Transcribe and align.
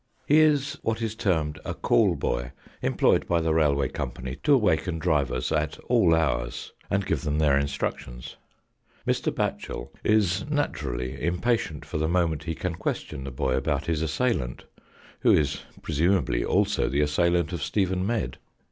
He 0.25 0.39
is 0.39 0.79
what 0.81 0.99
is 0.99 1.13
termed 1.13 1.59
a 1.63 1.75
call 1.75 2.15
boy, 2.15 2.53
employed 2.81 3.27
by 3.27 3.39
the 3.39 3.53
Railway 3.53 3.87
Company 3.87 4.35
to 4.41 4.55
awaken 4.55 4.97
drivers 4.97 5.51
at 5.51 5.77
all 5.89 6.15
hours, 6.15 6.73
and 6.89 7.05
give 7.05 7.21
them 7.21 7.37
their 7.37 7.55
instructions. 7.55 8.35
Mr. 9.05 9.31
Batchel 9.31 9.89
is 10.03 10.43
naturally 10.49 11.23
impatient 11.23 11.85
for 11.85 11.99
the 11.99 12.07
moment 12.09 12.45
he 12.45 12.55
can 12.55 12.73
question 12.73 13.23
the 13.25 13.31
boy 13.31 13.53
about 13.55 13.85
his 13.85 14.01
assailant, 14.01 14.63
who 15.19 15.33
is 15.33 15.61
presumably 15.83 16.43
also 16.43 16.89
the 16.89 17.01
assailant 17.01 17.53
of 17.53 17.61
Stephen 17.61 18.03
Medd. 18.03 18.39